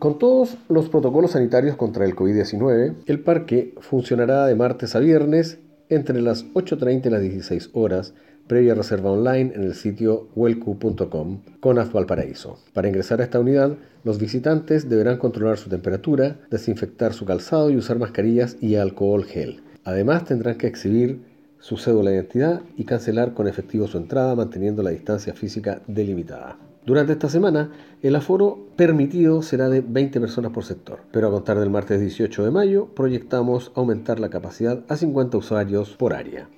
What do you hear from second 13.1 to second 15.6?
a esta unidad, los visitantes deberán controlar